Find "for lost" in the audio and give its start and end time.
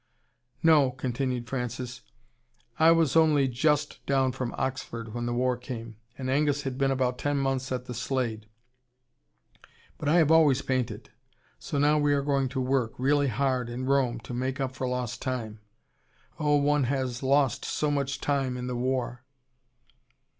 14.75-15.21